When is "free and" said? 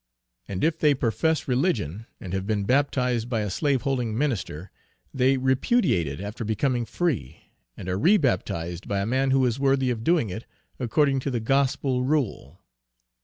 6.85-7.87